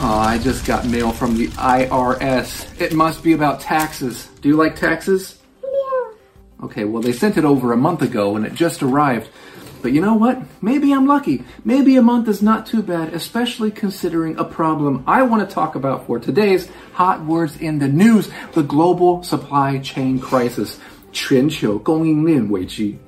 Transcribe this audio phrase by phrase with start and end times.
[0.00, 2.80] I just got mail from the IRS.
[2.80, 4.28] It must be about taxes.
[4.40, 5.38] Do you like taxes?
[5.62, 6.64] Yeah.
[6.64, 9.30] Okay, well, they sent it over a month ago and it just arrived.
[9.82, 10.42] But you know what?
[10.60, 11.44] Maybe I'm lucky.
[11.64, 15.74] Maybe a month is not too bad, especially considering a problem I want to talk
[15.74, 20.78] about for today's hot words in the news the global supply chain crisis.
[21.12, 22.98] 全球供应链危机.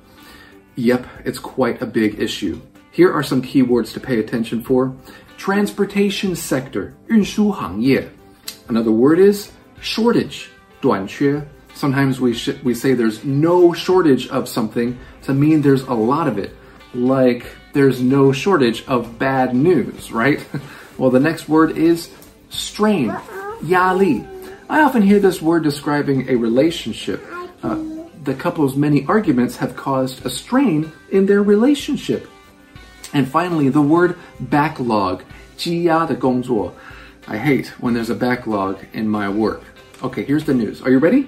[0.75, 2.59] Yep, it's quite a big issue.
[2.91, 4.93] Here are some keywords to pay attention for.
[5.37, 8.09] Transportation sector, 运输行业.
[8.67, 9.49] Another word is
[9.81, 10.49] shortage,
[10.81, 11.41] 短缺.
[11.73, 16.27] Sometimes we sh- we say there's no shortage of something to mean there's a lot
[16.27, 16.51] of it.
[16.93, 20.43] Like there's no shortage of bad news, right?
[20.97, 22.09] well, the next word is
[22.49, 23.11] strain,
[23.63, 24.23] 压力.
[24.69, 27.23] I often hear this word describing a relationship.
[27.63, 27.77] Uh,
[28.23, 32.27] the couple's many arguments have caused a strain in their relationship.
[33.13, 35.21] And finally, the word backlog,
[35.57, 36.73] 积压的工作.
[37.27, 39.61] I hate when there's a backlog in my work.
[40.01, 40.81] Okay, here's the news.
[40.81, 41.27] Are you ready?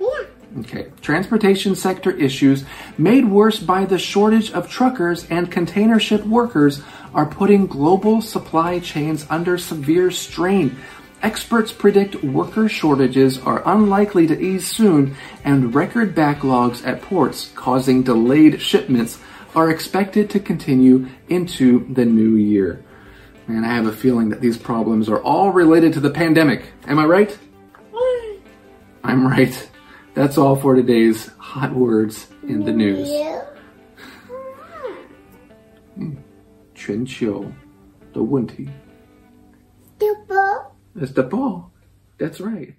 [0.00, 0.60] Yeah.
[0.60, 0.86] Okay.
[1.02, 2.64] Transportation sector issues
[2.96, 8.78] made worse by the shortage of truckers and container ship workers are putting global supply
[8.78, 10.76] chains under severe strain.
[11.22, 18.02] Experts predict worker shortages are unlikely to ease soon, and record backlogs at ports causing
[18.02, 19.18] delayed shipments
[19.54, 22.84] are expected to continue into the new year.
[23.46, 26.64] Man, I have a feeling that these problems are all related to the pandemic.
[26.86, 27.38] Am I right?
[29.04, 29.70] I'm right.
[30.14, 33.08] That's all for today's hot words in the news.
[33.08, 33.42] Yeah.
[36.74, 37.44] 全球
[38.12, 38.68] 的问题
[39.98, 40.72] The ball.
[40.94, 41.70] is the ball.
[42.18, 42.74] That's right.